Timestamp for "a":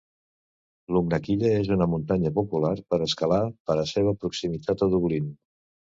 3.83-3.87, 4.87-4.89